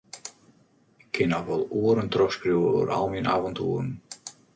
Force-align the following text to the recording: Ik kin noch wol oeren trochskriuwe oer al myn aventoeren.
Ik 1.03 1.09
kin 1.17 1.29
noch 1.33 1.43
wol 1.49 1.61
oeren 1.81 2.09
trochskriuwe 2.15 2.69
oer 2.79 2.89
al 2.97 3.07
myn 3.13 3.31
aventoeren. 3.35 3.91